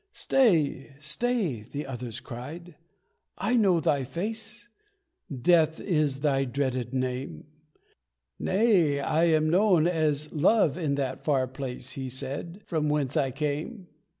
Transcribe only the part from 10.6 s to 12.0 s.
in that far place,"